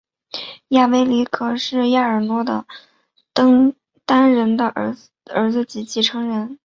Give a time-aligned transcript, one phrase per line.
[0.69, 2.65] 亚维力格是亚尔诺的
[3.35, 3.71] 登
[4.03, 4.95] 丹人的儿
[5.51, 6.57] 子及继承人。